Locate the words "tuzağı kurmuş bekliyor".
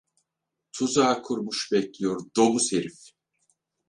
0.73-2.21